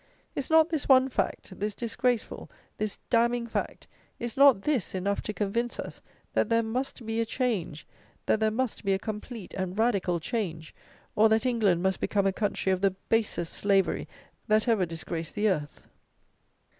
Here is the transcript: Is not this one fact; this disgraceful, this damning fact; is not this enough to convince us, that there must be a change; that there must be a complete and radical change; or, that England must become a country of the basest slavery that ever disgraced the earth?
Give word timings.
Is 0.33 0.49
not 0.49 0.69
this 0.69 0.89
one 0.89 1.09
fact; 1.09 1.59
this 1.59 1.75
disgraceful, 1.75 2.49
this 2.79 2.97
damning 3.11 3.45
fact; 3.45 3.85
is 4.17 4.35
not 4.35 4.63
this 4.63 4.95
enough 4.95 5.21
to 5.21 5.31
convince 5.31 5.79
us, 5.79 6.01
that 6.33 6.49
there 6.49 6.63
must 6.63 7.05
be 7.05 7.21
a 7.21 7.25
change; 7.27 7.85
that 8.25 8.39
there 8.39 8.49
must 8.49 8.83
be 8.83 8.93
a 8.93 8.97
complete 8.97 9.53
and 9.53 9.77
radical 9.77 10.19
change; 10.19 10.73
or, 11.15 11.29
that 11.29 11.45
England 11.45 11.83
must 11.83 11.99
become 11.99 12.25
a 12.25 12.33
country 12.33 12.71
of 12.71 12.81
the 12.81 12.95
basest 13.09 13.53
slavery 13.53 14.07
that 14.47 14.67
ever 14.67 14.87
disgraced 14.87 15.35
the 15.35 15.47
earth? 15.47 15.87